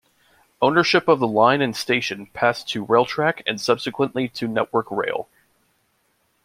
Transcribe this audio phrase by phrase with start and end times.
[0.63, 5.29] Ownership of the line and station passed to Railtrack and subsequently to Network Rail.